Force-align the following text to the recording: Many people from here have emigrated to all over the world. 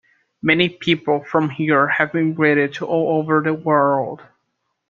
Many 0.41 0.67
people 0.67 1.23
from 1.23 1.51
here 1.51 1.85
have 1.87 2.15
emigrated 2.15 2.73
to 2.73 2.87
all 2.87 3.19
over 3.19 3.39
the 3.39 3.53
world. 3.53 4.21